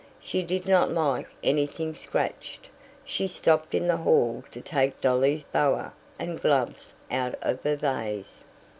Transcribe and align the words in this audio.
She 0.19 0.41
did 0.41 0.65
not 0.65 0.91
like 0.91 1.27
anything 1.43 1.93
scratched; 1.93 2.69
she 3.05 3.27
stopped 3.27 3.75
in 3.75 3.87
the 3.87 3.97
hall 3.97 4.43
to 4.49 4.59
take 4.59 4.99
Dolly's 4.99 5.43
boa 5.43 5.93
and 6.17 6.41
gloves 6.41 6.95
out 7.11 7.35
of 7.43 7.63
a 7.67 7.75
vase. 7.75 8.45